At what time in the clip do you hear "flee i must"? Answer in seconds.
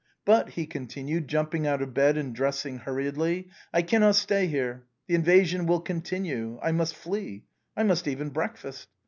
6.95-8.07